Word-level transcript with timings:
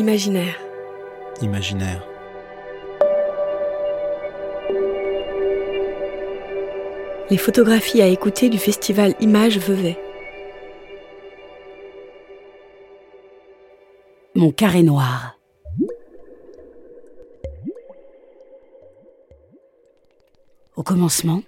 Imaginaire. 0.00 0.58
Imaginaire. 1.42 2.02
Les 7.28 7.36
photographies 7.36 8.00
à 8.00 8.06
écouter 8.06 8.48
du 8.48 8.56
festival 8.56 9.14
Images 9.20 9.58
Vevey. 9.58 9.98
Mon 14.34 14.52
carré 14.52 14.82
noir. 14.82 15.38
Au 20.76 20.82
commencement, 20.82 21.42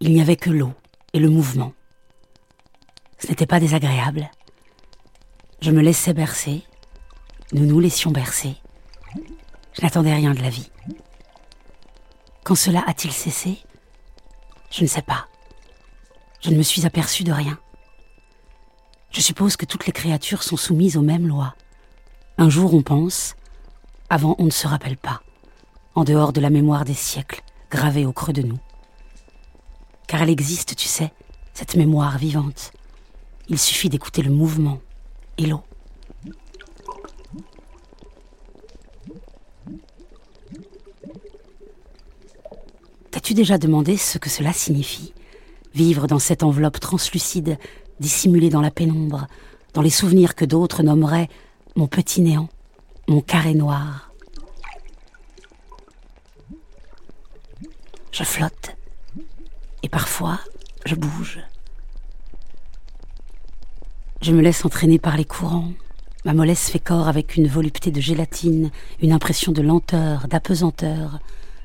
il 0.00 0.14
n'y 0.14 0.22
avait 0.22 0.36
que 0.36 0.48
l'eau 0.48 0.72
et 1.12 1.18
le 1.18 1.28
mouvement. 1.28 1.74
Ce 3.18 3.26
n'était 3.26 3.44
pas 3.44 3.60
désagréable. 3.60 4.30
Je 5.60 5.70
me 5.70 5.82
laissais 5.82 6.14
bercer, 6.14 6.62
nous 7.52 7.66
nous 7.66 7.80
laissions 7.80 8.10
bercer. 8.10 8.56
Je 9.72 9.82
n'attendais 9.82 10.14
rien 10.14 10.34
de 10.34 10.42
la 10.42 10.50
vie. 10.50 10.70
Quand 12.44 12.54
cela 12.54 12.82
a-t-il 12.86 13.12
cessé? 13.12 13.58
Je 14.70 14.82
ne 14.82 14.88
sais 14.88 15.02
pas. 15.02 15.26
Je 16.40 16.50
ne 16.50 16.56
me 16.56 16.62
suis 16.62 16.86
aperçu 16.86 17.24
de 17.24 17.32
rien. 17.32 17.58
Je 19.10 19.20
suppose 19.20 19.56
que 19.56 19.66
toutes 19.66 19.86
les 19.86 19.92
créatures 19.92 20.42
sont 20.42 20.56
soumises 20.56 20.96
aux 20.96 21.02
mêmes 21.02 21.26
lois. 21.26 21.54
Un 22.38 22.50
jour 22.50 22.74
on 22.74 22.82
pense, 22.82 23.34
avant 24.10 24.36
on 24.38 24.44
ne 24.44 24.50
se 24.50 24.66
rappelle 24.66 24.96
pas, 24.96 25.22
en 25.94 26.04
dehors 26.04 26.32
de 26.32 26.40
la 26.40 26.50
mémoire 26.50 26.84
des 26.84 26.94
siècles, 26.94 27.42
gravée 27.70 28.06
au 28.06 28.12
creux 28.12 28.32
de 28.32 28.42
nous. 28.42 28.58
Car 30.06 30.22
elle 30.22 30.30
existe, 30.30 30.76
tu 30.76 30.86
sais, 30.86 31.12
cette 31.54 31.76
mémoire 31.76 32.18
vivante. 32.18 32.72
Il 33.48 33.58
suffit 33.58 33.88
d'écouter 33.88 34.22
le 34.22 34.30
mouvement 34.30 34.80
et 35.38 35.46
l'eau. 35.46 35.62
T'as-tu 43.26 43.34
déjà 43.34 43.58
demandé 43.58 43.96
ce 43.96 44.18
que 44.18 44.30
cela 44.30 44.52
signifie? 44.52 45.12
Vivre 45.74 46.06
dans 46.06 46.20
cette 46.20 46.44
enveloppe 46.44 46.78
translucide, 46.78 47.58
dissimulée 47.98 48.50
dans 48.50 48.60
la 48.60 48.70
pénombre, 48.70 49.26
dans 49.74 49.82
les 49.82 49.90
souvenirs 49.90 50.36
que 50.36 50.44
d'autres 50.44 50.84
nommeraient 50.84 51.28
mon 51.74 51.88
petit 51.88 52.20
néant, 52.20 52.48
mon 53.08 53.20
carré 53.20 53.54
noir. 53.54 54.12
Je 58.12 58.22
flotte, 58.22 58.76
et 59.82 59.88
parfois 59.88 60.38
je 60.84 60.94
bouge. 60.94 61.40
Je 64.22 64.30
me 64.30 64.40
laisse 64.40 64.64
entraîner 64.64 65.00
par 65.00 65.16
les 65.16 65.24
courants. 65.24 65.72
Ma 66.24 66.32
mollesse 66.32 66.70
fait 66.70 66.78
corps 66.78 67.08
avec 67.08 67.34
une 67.34 67.48
volupté 67.48 67.90
de 67.90 68.00
gélatine, 68.00 68.70
une 69.02 69.10
impression 69.10 69.50
de 69.50 69.62
lenteur, 69.62 70.28
d'apesanteur, 70.28 71.18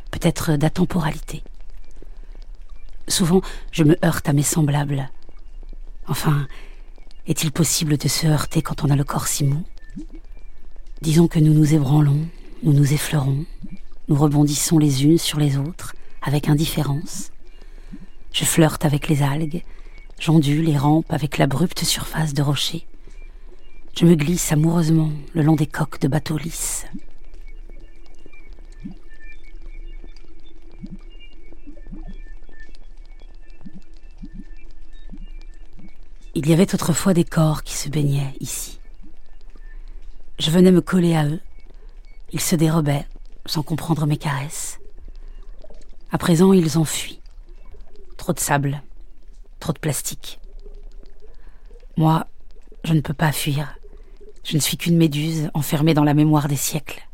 peut-être 0.10 0.56
d'atemporalité. 0.56 1.44
Souvent, 3.08 3.42
je 3.72 3.84
me 3.84 3.98
heurte 4.06 4.28
à 4.30 4.34
mes 4.34 4.44
semblables. 4.44 5.10
Enfin, 6.08 6.48
est-il 7.28 7.52
possible 7.52 7.98
de 7.98 8.08
se 8.08 8.28
heurter 8.28 8.62
quand 8.62 8.84
on 8.84 8.90
a 8.90 8.96
le 8.96 9.04
corps 9.04 9.28
si 9.28 9.44
mou? 9.44 9.64
Disons 11.02 11.28
que 11.28 11.40
nous 11.40 11.54
nous 11.54 11.74
ébranlons, 11.74 12.28
nous 12.64 12.74
nous 12.74 12.94
effleurons, 12.94 13.46
nous 14.08 14.16
rebondissons 14.16 14.78
les 14.78 15.04
unes 15.04 15.18
sur 15.18 15.40
les 15.40 15.58
autres, 15.58 15.96
avec 16.22 16.48
indifférence. 16.48 17.32
Je 18.32 18.46
flirte 18.46 18.86
avec 18.86 19.08
les 19.08 19.24
algues, 19.24 19.64
j'ondule 20.20 20.70
et 20.70 20.78
rampe 20.78 21.12
avec 21.12 21.38
l'abrupte 21.38 21.84
surface 21.84 22.34
de 22.34 22.42
rochers. 22.42 22.86
Je 23.98 24.06
me 24.06 24.16
glisse 24.16 24.52
amoureusement 24.52 25.12
le 25.34 25.42
long 25.42 25.56
des 25.56 25.68
coques 25.68 26.00
de 26.00 26.08
bateaux 26.08 26.38
lisses. 26.38 26.86
Il 36.44 36.50
y 36.50 36.54
avait 36.54 36.74
autrefois 36.74 37.14
des 37.14 37.24
corps 37.24 37.62
qui 37.62 37.78
se 37.78 37.88
baignaient 37.88 38.34
ici. 38.40 38.80
Je 40.40 40.50
venais 40.50 40.72
me 40.72 40.82
coller 40.82 41.16
à 41.16 41.28
eux. 41.28 41.40
Ils 42.32 42.42
se 42.42 42.56
dérobaient, 42.56 43.08
sans 43.46 43.62
comprendre 43.62 44.08
mes 44.08 44.18
caresses. 44.18 44.80
À 46.12 46.18
présent, 46.18 46.52
ils 46.52 46.80
ont 46.80 46.84
fui. 46.84 47.22
Trop 48.18 48.34
de 48.34 48.40
sable, 48.40 48.82
trop 49.60 49.72
de 49.72 49.78
plastique. 49.78 50.40
Moi, 51.96 52.26
je 52.86 52.96
ne 52.96 53.02
peux 53.02 53.14
pas 53.14 53.32
fuir. 53.32 53.76
Je 54.44 54.56
ne 54.56 54.62
suis 54.62 54.78
qu'une 54.78 54.98
méduse 54.98 55.52
enfermée 55.54 55.94
dans 55.94 56.04
la 56.04 56.16
mémoire 56.16 56.48
des 56.48 56.56
siècles. 56.56 57.08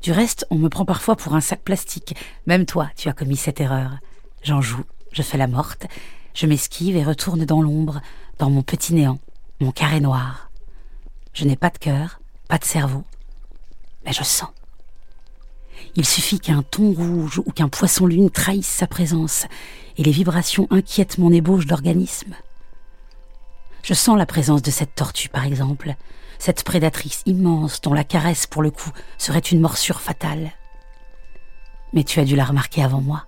Du 0.00 0.12
reste, 0.12 0.46
on 0.48 0.56
me 0.56 0.70
prend 0.70 0.86
parfois 0.86 1.14
pour 1.14 1.34
un 1.34 1.42
sac 1.42 1.60
plastique. 1.60 2.16
Même 2.46 2.64
toi, 2.64 2.88
tu 2.96 3.10
as 3.10 3.12
commis 3.12 3.36
cette 3.36 3.60
erreur. 3.60 3.98
J'en 4.42 4.62
joue, 4.62 4.84
je 5.12 5.20
fais 5.20 5.36
la 5.36 5.46
morte, 5.46 5.86
je 6.34 6.46
m'esquive 6.46 6.96
et 6.96 7.04
retourne 7.04 7.44
dans 7.44 7.62
l'ombre, 7.62 8.00
dans 8.38 8.50
mon 8.50 8.62
petit 8.62 8.94
néant, 8.94 9.18
mon 9.60 9.72
carré 9.72 10.00
noir. 10.00 10.50
Je 11.32 11.44
n'ai 11.44 11.56
pas 11.56 11.70
de 11.70 11.78
cœur, 11.78 12.20
pas 12.48 12.58
de 12.58 12.64
cerveau, 12.64 13.04
mais 14.04 14.12
je 14.12 14.22
sens. 14.22 14.50
Il 15.94 16.04
suffit 16.04 16.40
qu'un 16.40 16.62
ton 16.62 16.92
rouge 16.92 17.40
ou 17.44 17.52
qu'un 17.52 17.68
poisson-lune 17.68 18.30
trahisse 18.30 18.68
sa 18.68 18.86
présence, 18.86 19.46
et 19.96 20.02
les 20.02 20.10
vibrations 20.10 20.66
inquiètent 20.70 21.18
mon 21.18 21.32
ébauche 21.32 21.66
d'organisme. 21.66 22.34
Je 23.82 23.94
sens 23.94 24.18
la 24.18 24.26
présence 24.26 24.62
de 24.62 24.70
cette 24.70 24.94
tortue, 24.94 25.28
par 25.28 25.44
exemple, 25.44 25.94
cette 26.38 26.62
prédatrice 26.62 27.22
immense 27.26 27.80
dont 27.80 27.94
la 27.94 28.04
caresse, 28.04 28.46
pour 28.46 28.62
le 28.62 28.70
coup, 28.70 28.90
serait 29.16 29.38
une 29.38 29.60
morsure 29.60 30.00
fatale. 30.00 30.52
Mais 31.92 32.04
tu 32.04 32.20
as 32.20 32.24
dû 32.24 32.36
la 32.36 32.44
remarquer 32.44 32.82
avant 32.82 33.00
moi. 33.00 33.27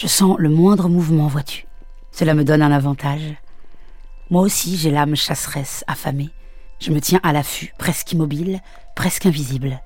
Je 0.00 0.06
sens 0.06 0.36
le 0.38 0.48
moindre 0.48 0.88
mouvement, 0.88 1.26
vois-tu. 1.26 1.66
Cela 2.10 2.32
me 2.32 2.42
donne 2.42 2.62
un 2.62 2.72
avantage. 2.72 3.36
Moi 4.30 4.40
aussi, 4.40 4.78
j'ai 4.78 4.90
l'âme 4.90 5.14
chasseresse, 5.14 5.84
affamée. 5.88 6.30
Je 6.78 6.90
me 6.90 7.02
tiens 7.02 7.20
à 7.22 7.34
l'affût, 7.34 7.74
presque 7.76 8.10
immobile, 8.12 8.62
presque 8.96 9.26
invisible. 9.26 9.82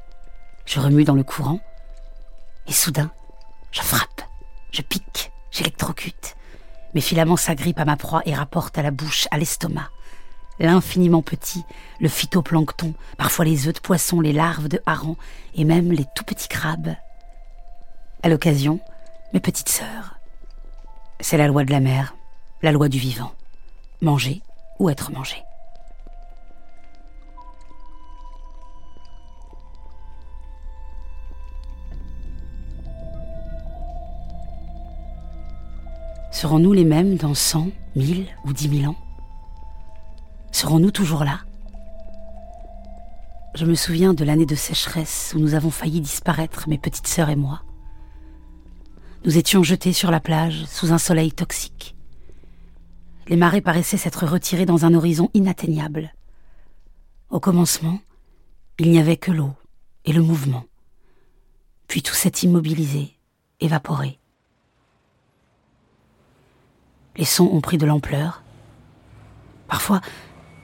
Je 0.66 0.78
remue 0.78 1.02
dans 1.02 1.16
le 1.16 1.25
courant, 1.25 1.58
et 2.69 2.72
soudain, 2.72 3.10
je 3.72 3.80
frappe, 3.80 4.22
je 4.70 4.82
pique, 4.82 5.32
j'électrocute. 5.50 6.36
Mes 6.94 7.00
filaments 7.00 7.36
s'agrippent 7.36 7.81
à 7.81 7.84
ma 7.84 7.96
proie 7.96 8.22
et 8.25 8.36
rapportent 8.36 8.78
à 8.78 8.82
la 8.84 8.92
bouche, 8.92 9.26
à 9.32 9.36
l'estomac. 9.36 9.91
L'infiniment 10.60 11.22
petit, 11.22 11.64
le 11.98 12.08
phytoplancton, 12.08 12.94
parfois 13.19 13.46
les 13.46 13.66
œufs 13.66 13.75
de 13.75 13.81
poisson, 13.81 14.20
les 14.20 14.32
larves 14.32 14.69
de 14.69 14.81
hareng 14.86 15.16
et 15.56 15.64
même 15.64 15.91
les 15.91 16.06
tout 16.14 16.22
petits 16.22 16.46
crabes. 16.46 16.94
À 18.22 18.28
l'occasion, 18.28 18.78
mes 19.34 19.40
petites 19.40 19.68
sœurs. 19.68 20.20
C'est 21.18 21.36
la 21.36 21.48
loi 21.48 21.64
de 21.64 21.72
la 21.72 21.80
mer, 21.80 22.14
la 22.62 22.70
loi 22.70 22.88
du 22.88 22.98
vivant. 22.98 23.32
Manger 24.00 24.42
ou 24.78 24.88
être 24.88 25.10
mangé. 25.10 25.42
Serons-nous 36.30 36.72
les 36.72 36.84
mêmes 36.84 37.16
dans 37.16 37.34
cent, 37.34 37.68
mille 37.96 38.26
ou 38.44 38.52
dix 38.52 38.68
mille 38.68 38.86
ans? 38.86 38.96
Serons-nous 40.52 40.90
toujours 40.90 41.24
là? 41.24 41.40
Je 43.54 43.64
me 43.64 43.74
souviens 43.74 44.14
de 44.14 44.24
l'année 44.24 44.46
de 44.46 44.54
sécheresse 44.54 45.32
où 45.34 45.40
nous 45.40 45.54
avons 45.54 45.70
failli 45.70 46.00
disparaître, 46.00 46.68
mes 46.68 46.78
petites 46.78 47.06
sœurs 47.06 47.30
et 47.30 47.36
moi. 47.36 47.62
Nous 49.25 49.38
étions 49.38 49.62
jetés 49.62 49.94
sur 49.94 50.11
la 50.11 50.21
plage 50.21 50.67
sous 50.67 50.93
un 50.93 50.99
soleil 50.99 51.32
toxique. 51.32 51.97
Les 53.26 53.37
marées 53.37 53.62
paraissaient 53.62 53.97
s'être 53.97 54.26
retirées 54.26 54.67
dans 54.67 54.85
un 54.85 54.93
horizon 54.93 55.31
inatteignable. 55.32 56.12
Au 57.31 57.41
commencement, 57.41 58.00
il 58.79 58.91
n'y 58.91 58.99
avait 58.99 59.17
que 59.17 59.32
l'eau 59.32 59.55
et 60.05 60.12
le 60.12 60.21
mouvement. 60.21 60.65
Puis 61.88 62.03
tout 62.03 62.12
s'est 62.12 62.43
immobilisé, 62.43 63.17
évaporé. 63.61 64.19
Les 67.17 67.25
sons 67.25 67.49
ont 67.50 67.62
pris 67.62 67.79
de 67.79 67.87
l'ampleur. 67.87 68.43
Parfois, 69.69 70.03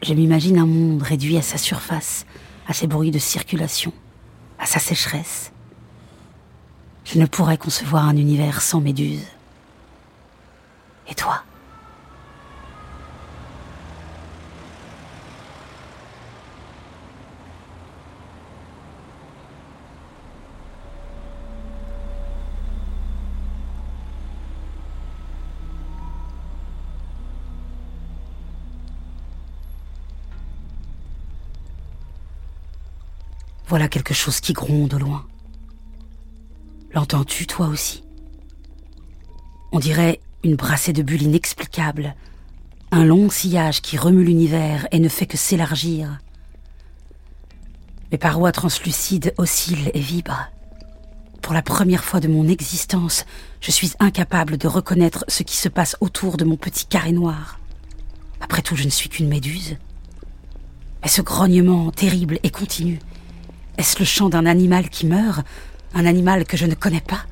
je 0.02 0.12
m'imagine 0.12 0.58
un 0.58 0.66
monde 0.66 1.02
réduit 1.02 1.38
à 1.38 1.42
sa 1.42 1.56
surface, 1.56 2.26
à 2.66 2.74
ses 2.74 2.86
bruits 2.86 3.10
de 3.10 3.18
circulation, 3.18 3.94
à 4.58 4.66
sa 4.66 4.80
sécheresse. 4.80 5.50
Je 7.12 7.18
ne 7.18 7.26
pourrais 7.26 7.58
concevoir 7.58 8.06
un 8.06 8.16
univers 8.16 8.62
sans 8.62 8.80
méduses. 8.80 9.26
Et 11.08 11.14
toi? 11.16 11.42
Voilà 33.66 33.88
quelque 33.88 34.14
chose 34.14 34.38
qui 34.38 34.52
gronde 34.52 34.94
au 34.94 34.98
loin. 34.98 35.26
L'entends-tu, 36.92 37.46
toi 37.46 37.68
aussi? 37.68 38.02
On 39.72 39.78
dirait 39.78 40.20
une 40.42 40.56
brassée 40.56 40.92
de 40.92 41.02
bulles 41.02 41.22
inexplicables, 41.22 42.16
un 42.90 43.04
long 43.04 43.30
sillage 43.30 43.80
qui 43.80 43.96
remue 43.96 44.24
l'univers 44.24 44.88
et 44.90 44.98
ne 44.98 45.08
fait 45.08 45.26
que 45.26 45.36
s'élargir. 45.36 46.18
Mes 48.10 48.18
parois 48.18 48.50
translucides 48.50 49.32
oscillent 49.38 49.92
et 49.94 50.00
vibrent. 50.00 50.48
Pour 51.42 51.54
la 51.54 51.62
première 51.62 52.02
fois 52.02 52.18
de 52.18 52.26
mon 52.26 52.48
existence, 52.48 53.24
je 53.60 53.70
suis 53.70 53.92
incapable 54.00 54.58
de 54.58 54.66
reconnaître 54.66 55.24
ce 55.28 55.44
qui 55.44 55.56
se 55.56 55.68
passe 55.68 55.96
autour 56.00 56.36
de 56.36 56.44
mon 56.44 56.56
petit 56.56 56.86
carré 56.86 57.12
noir. 57.12 57.60
Après 58.40 58.62
tout, 58.62 58.74
je 58.74 58.84
ne 58.84 58.90
suis 58.90 59.08
qu'une 59.08 59.28
méduse. 59.28 59.76
Mais 61.02 61.08
ce 61.08 61.22
grognement 61.22 61.92
terrible 61.92 62.40
et 62.42 62.50
continu, 62.50 62.98
est-ce 63.78 63.98
le 64.00 64.04
chant 64.04 64.28
d'un 64.28 64.44
animal 64.44 64.90
qui 64.90 65.06
meurt? 65.06 65.46
Un 65.94 66.06
animal 66.06 66.44
que 66.44 66.56
je 66.56 66.66
ne 66.66 66.74
connais 66.74 67.00
pas. 67.00 67.24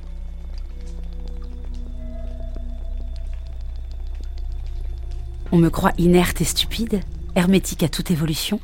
On 5.50 5.56
me 5.56 5.70
croit 5.70 5.92
inerte 5.96 6.40
et 6.40 6.44
stupide, 6.44 7.00
hermétique 7.34 7.82
à 7.82 7.88
toute 7.88 8.10
évolution. 8.10 8.60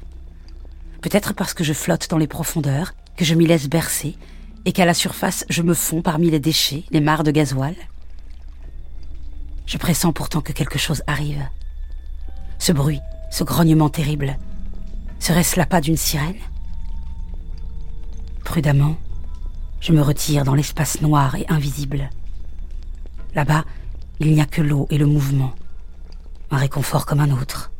Peut-être 1.00 1.32
parce 1.32 1.54
que 1.54 1.64
je 1.64 1.72
flotte 1.72 2.10
dans 2.10 2.18
les 2.18 2.26
profondeurs, 2.26 2.94
que 3.16 3.24
je 3.24 3.34
m'y 3.34 3.46
laisse 3.46 3.68
bercer, 3.68 4.16
et 4.64 4.72
qu'à 4.72 4.84
la 4.84 4.94
surface 4.94 5.44
je 5.48 5.62
me 5.62 5.74
fonds 5.74 6.02
parmi 6.02 6.30
les 6.30 6.40
déchets, 6.40 6.84
les 6.90 7.00
mares 7.00 7.24
de 7.24 7.30
gasoil. 7.30 7.76
Je 9.66 9.78
pressens 9.78 10.12
pourtant 10.12 10.40
que 10.40 10.52
quelque 10.52 10.78
chose 10.78 11.02
arrive. 11.06 11.42
Ce 12.58 12.72
bruit, 12.72 13.00
ce 13.30 13.44
grognement 13.44 13.88
terrible, 13.88 14.36
serait-ce 15.20 15.60
pas 15.62 15.80
d'une 15.80 15.96
sirène? 15.96 16.34
Prudemment, 18.44 18.96
je 19.84 19.92
me 19.92 20.00
retire 20.00 20.44
dans 20.44 20.54
l'espace 20.54 21.02
noir 21.02 21.34
et 21.34 21.44
invisible. 21.50 22.08
Là-bas, 23.34 23.66
il 24.18 24.32
n'y 24.32 24.40
a 24.40 24.46
que 24.46 24.62
l'eau 24.62 24.86
et 24.88 24.96
le 24.96 25.04
mouvement. 25.04 25.54
Un 26.50 26.56
réconfort 26.56 27.04
comme 27.04 27.20
un 27.20 27.30
autre. 27.30 27.70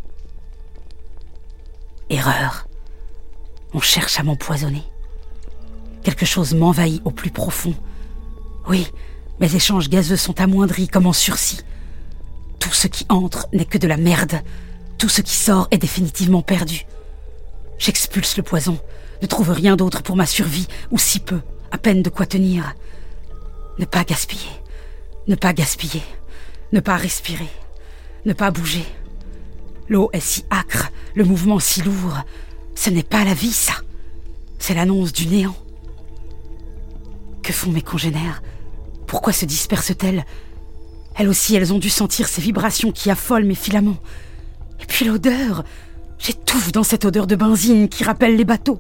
Erreur. 2.11 2.69
On 3.73 3.81
cherche 3.81 4.21
à 4.21 4.23
m'empoisonner. 4.23 4.83
Quelque 6.03 6.27
chose 6.27 6.53
m'envahit 6.53 7.01
au 7.06 7.11
plus 7.11 7.31
profond. 7.31 7.73
Oui, 8.69 8.87
mes 9.41 9.57
échanges 9.57 9.89
gazeux 9.89 10.17
sont 10.17 10.39
amoindris 10.43 10.89
comme 10.89 11.07
en 11.07 11.15
sursis. 11.15 11.62
Tout 12.59 12.75
ce 12.75 12.87
qui 12.87 13.07
entre 13.09 13.49
n'est 13.55 13.65
que 13.65 13.79
de 13.79 13.89
la 13.89 13.97
merde. 13.97 14.43
Tout 14.99 15.09
ce 15.09 15.23
qui 15.23 15.35
sort 15.35 15.69
est 15.71 15.79
définitivement 15.79 16.43
perdu. 16.43 16.85
J'expulse 17.79 18.37
le 18.37 18.43
poison, 18.43 18.79
ne 19.23 19.27
trouve 19.27 19.53
rien 19.53 19.75
d'autre 19.75 20.03
pour 20.03 20.17
ma 20.17 20.27
survie, 20.27 20.69
ou 20.91 20.99
si 20.99 21.19
peu, 21.19 21.41
à 21.75 21.79
peine 21.79 22.03
de 22.03 22.09
quoi 22.09 22.25
tenir. 22.25 22.73
Ne 23.81 23.85
pas 23.85 24.05
gaspiller, 24.05 24.50
ne 25.26 25.35
pas 25.35 25.53
gaspiller, 25.53 26.03
ne 26.73 26.79
pas 26.79 26.97
respirer, 26.97 27.50
ne 28.25 28.32
pas 28.32 28.53
bouger. 28.53 28.85
L'eau 29.88 30.09
est 30.12 30.21
si 30.21 30.44
âcre, 30.53 30.93
le 31.17 31.25
mouvement 31.25 31.59
si 31.59 31.82
lourd. 31.82 32.23
Ce 32.76 32.91
n'est 32.91 33.03
pas 33.03 33.25
la 33.25 33.35
vie, 33.35 33.53
ça. 33.53 33.75
C'est 34.61 34.75
l'annonce 34.75 35.12
du 35.12 35.26
néant. 35.26 35.56
Que 37.43 37.53
font 37.53 37.73
mes 37.73 37.82
congénères? 37.82 38.41
Pourquoi 39.09 39.32
se 39.32 39.44
dispersent-elles? 39.44 40.25
Elles 41.17 41.29
aussi, 41.29 41.56
elles 41.56 41.73
ont 41.73 41.81
dû 41.81 41.91
sentir 41.91 42.29
ces 42.29 42.41
vibrations 42.41 42.93
qui 42.93 43.11
affolent 43.11 43.44
mes 43.44 43.56
filaments. 43.56 43.99
Et 44.81 44.87
puis 44.87 45.06
l'odeur 45.06 45.65
J'étouffe 46.21 46.71
dans 46.71 46.85
cette 46.85 47.05
odeur 47.05 47.26
de 47.26 47.35
benzine 47.35 47.88
qui 47.88 48.05
rappelle 48.05 48.37
les 48.37 48.44
bateaux. 48.44 48.79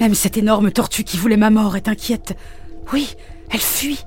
Même 0.00 0.14
cette 0.14 0.38
énorme 0.38 0.72
tortue 0.72 1.04
qui 1.04 1.18
voulait 1.18 1.36
ma 1.36 1.50
mort 1.50 1.76
est 1.76 1.86
inquiète. 1.86 2.34
Oui, 2.92 3.14
elle 3.50 3.60
fuit. 3.60 4.04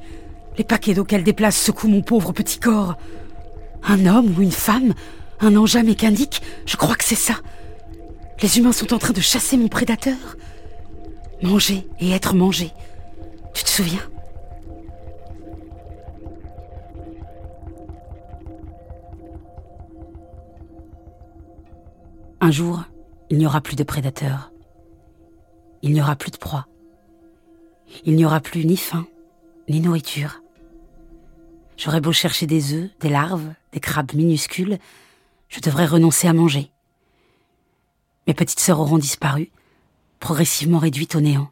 Les 0.58 0.64
paquets 0.64 0.96
d'eau 0.96 1.04
qu'elle 1.04 1.24
déplace 1.24 1.56
secouent 1.56 1.88
mon 1.88 2.02
pauvre 2.02 2.32
petit 2.32 2.60
corps. 2.60 2.96
Un 3.84 4.08
homme 4.08 4.34
ou 4.36 4.42
une 4.42 4.52
femme 4.52 4.94
Un 5.40 5.56
engin 5.56 5.84
mécanique 5.84 6.42
Je 6.66 6.78
crois 6.78 6.96
que 6.96 7.04
c'est 7.04 7.16
ça. 7.16 7.36
Les 8.42 8.58
humains 8.58 8.72
sont 8.72 8.94
en 8.94 8.98
train 8.98 9.14
de 9.14 9.22
chasser 9.22 9.56
mon 9.56 9.68
prédateur. 9.68 10.18
Manger 11.44 11.88
et 12.00 12.12
être 12.12 12.34
mangé. 12.34 12.72
Tu 13.54 13.64
te 13.64 13.70
souviens? 13.70 14.02
Un 22.42 22.52
jour, 22.52 22.84
il 23.30 23.38
n'y 23.38 23.46
aura 23.46 23.62
plus 23.62 23.76
de 23.76 23.84
prédateurs. 23.84 24.53
Il 25.84 25.92
n'y 25.92 26.02
aura 26.02 26.16
plus 26.16 26.32
de 26.32 26.38
proie. 26.38 26.66
Il 28.06 28.16
n'y 28.16 28.26
aura 28.26 28.40
plus 28.40 28.66
ni 28.66 28.78
faim, 28.78 29.06
ni 29.68 29.82
nourriture. 29.82 30.42
J'aurais 31.78 32.00
beau 32.00 32.14
chercher 32.14 32.48
des 32.48 32.74
œufs, 32.74 32.90
des 33.02 33.10
larves, 33.10 33.54
des 33.74 33.82
crabes 33.82 34.14
minuscules, 34.14 34.80
je 35.50 35.60
devrais 35.60 35.86
renoncer 35.86 36.28
à 36.28 36.34
manger. 36.34 36.72
Mes 38.26 38.34
petites 38.34 38.62
sœurs 38.62 38.80
auront 38.80 38.98
disparu, 38.98 39.52
progressivement 40.22 40.80
réduites 40.80 41.16
au 41.16 41.22
néant. 41.22 41.52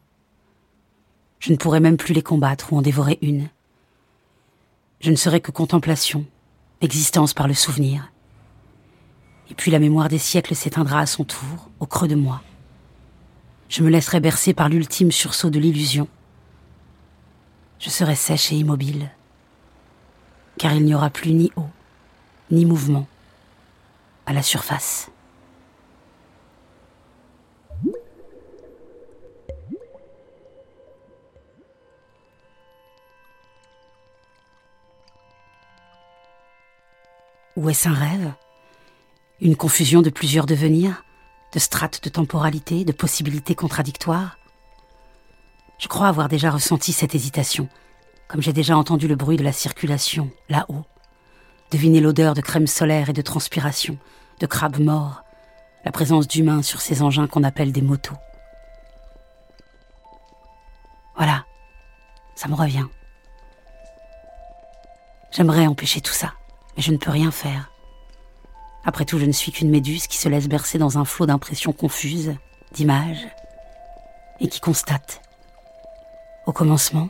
Je 1.38 1.52
ne 1.52 1.58
pourrai 1.58 1.80
même 1.80 1.98
plus 1.98 2.14
les 2.14 2.22
combattre 2.22 2.72
ou 2.72 2.78
en 2.78 2.82
dévorer 2.82 3.18
une. 3.20 3.50
Je 5.00 5.10
ne 5.10 5.16
serai 5.16 5.40
que 5.40 5.50
contemplation, 5.50 6.24
existence 6.80 7.34
par 7.34 7.48
le 7.48 7.54
souvenir. 7.54 8.10
Et 9.50 9.54
puis 9.54 9.70
la 9.70 9.78
mémoire 9.78 10.08
des 10.08 10.18
siècles 10.18 10.54
s'éteindra 10.54 11.00
à 11.00 11.06
son 11.06 11.24
tour, 11.24 11.70
au 11.80 11.86
creux 11.86 12.08
de 12.08 12.14
moi. 12.14 12.40
Je 13.72 13.82
me 13.82 13.88
laisserai 13.88 14.20
bercer 14.20 14.52
par 14.52 14.68
l'ultime 14.68 15.10
sursaut 15.10 15.48
de 15.48 15.58
l'illusion. 15.58 16.06
Je 17.78 17.88
serai 17.88 18.14
sèche 18.14 18.52
et 18.52 18.56
immobile, 18.56 19.10
car 20.58 20.74
il 20.74 20.84
n'y 20.84 20.94
aura 20.94 21.08
plus 21.08 21.32
ni 21.32 21.50
eau, 21.56 21.64
ni 22.50 22.66
mouvement 22.66 23.08
à 24.26 24.34
la 24.34 24.42
surface. 24.42 25.10
Ou 37.56 37.70
est-ce 37.70 37.88
un 37.88 37.94
rêve? 37.94 38.32
Une 39.40 39.56
confusion 39.56 40.02
de 40.02 40.10
plusieurs 40.10 40.44
devenirs, 40.44 41.02
de 41.52 41.58
strates 41.58 42.02
de 42.02 42.08
temporalité, 42.08 42.84
de 42.84 42.92
possibilités 42.92 43.54
contradictoires. 43.54 44.38
Je 45.78 45.88
crois 45.88 46.08
avoir 46.08 46.28
déjà 46.28 46.50
ressenti 46.50 46.92
cette 46.92 47.14
hésitation, 47.14 47.68
comme 48.28 48.40
j'ai 48.40 48.52
déjà 48.52 48.76
entendu 48.76 49.08
le 49.08 49.16
bruit 49.16 49.36
de 49.36 49.44
la 49.44 49.52
circulation, 49.52 50.30
là-haut, 50.48 50.84
deviner 51.70 52.00
l'odeur 52.00 52.34
de 52.34 52.40
crème 52.40 52.66
solaire 52.66 53.10
et 53.10 53.12
de 53.12 53.22
transpiration, 53.22 53.98
de 54.40 54.46
crabes 54.46 54.80
morts, 54.80 55.22
la 55.84 55.92
présence 55.92 56.28
d'humains 56.28 56.62
sur 56.62 56.80
ces 56.80 57.02
engins 57.02 57.26
qu'on 57.26 57.42
appelle 57.42 57.72
des 57.72 57.82
motos. 57.82 58.16
Voilà, 61.16 61.44
ça 62.34 62.48
me 62.48 62.54
revient. 62.54 62.86
J'aimerais 65.32 65.66
empêcher 65.66 66.00
tout 66.00 66.12
ça, 66.12 66.34
mais 66.76 66.82
je 66.82 66.92
ne 66.92 66.96
peux 66.96 67.10
rien 67.10 67.30
faire. 67.30 67.71
Après 68.84 69.04
tout, 69.04 69.18
je 69.18 69.24
ne 69.24 69.32
suis 69.32 69.52
qu'une 69.52 69.70
méduse 69.70 70.06
qui 70.06 70.16
se 70.16 70.28
laisse 70.28 70.48
bercer 70.48 70.78
dans 70.78 70.98
un 70.98 71.04
flot 71.04 71.26
d'impressions 71.26 71.72
confuses, 71.72 72.34
d'images, 72.72 73.28
et 74.40 74.48
qui 74.48 74.60
constate. 74.60 75.22
Au 76.46 76.52
commencement, 76.52 77.08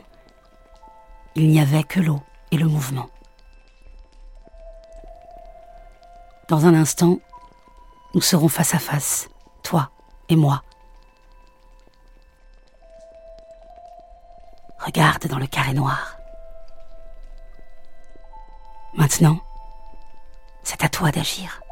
il 1.35 1.49
n'y 1.49 1.59
avait 1.59 1.83
que 1.83 1.99
l'eau 1.99 2.21
et 2.51 2.57
le 2.57 2.67
mouvement. 2.67 3.09
Dans 6.47 6.67
un 6.67 6.75
instant, 6.75 7.17
nous 8.13 8.21
serons 8.21 8.49
face 8.49 8.75
à 8.75 8.79
face, 8.79 9.29
toi 9.63 9.89
et 10.29 10.35
moi. 10.35 10.61
Regarde 14.77 15.25
dans 15.25 15.39
le 15.39 15.47
carré 15.47 15.73
noir. 15.73 16.17
Maintenant, 18.93 19.39
c'est 20.63 20.83
à 20.83 20.89
toi 20.89 21.09
d'agir. 21.09 21.62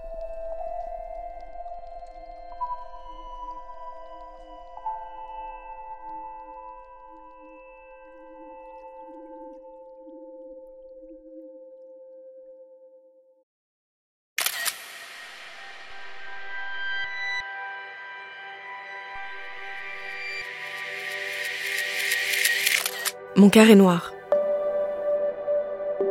Mon 23.42 23.50
carré 23.50 23.74
noir. 23.74 24.14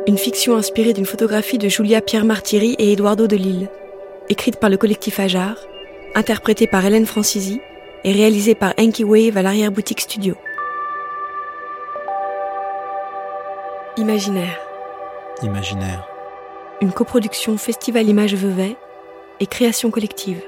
Une 0.05 0.17
fiction 0.17 0.57
inspirée 0.57 0.91
d'une 0.91 1.05
photographie 1.05 1.57
de 1.57 1.69
Julia 1.69 2.01
Pierre 2.01 2.25
Martiri 2.25 2.75
et 2.77 2.91
Eduardo 2.91 3.25
de 3.25 3.37
Lille, 3.37 3.69
écrite 4.27 4.57
par 4.57 4.69
le 4.69 4.75
collectif 4.75 5.17
Ajar, 5.17 5.55
interprétée 6.13 6.67
par 6.67 6.85
Hélène 6.85 7.05
Francisi 7.05 7.61
et 8.03 8.11
réalisée 8.11 8.53
par 8.53 8.73
Enki 8.77 9.05
Wave 9.05 9.37
à 9.37 9.43
l'arrière-boutique 9.43 10.01
studio. 10.01 10.35
Imaginaire. 13.95 14.59
Imaginaire. 15.41 16.05
Une 16.81 16.91
coproduction 16.91 17.55
Festival 17.55 18.09
Images 18.09 18.35
Vevey 18.35 18.75
et 19.39 19.47
création 19.47 19.89
collective. 19.89 20.41